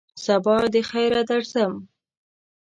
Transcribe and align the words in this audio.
سبا 0.25 0.57
دخیره 0.75 1.21
درځم! 1.29 1.73